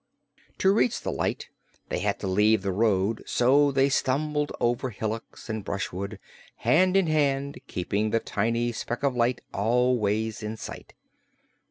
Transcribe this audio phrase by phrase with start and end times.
[0.57, 1.49] To reach the light
[1.89, 6.17] they had to leave the road, so they stumbled over hillocks and brushwood,
[6.55, 10.95] hand in hand, keeping the tiny speck of light always in sight.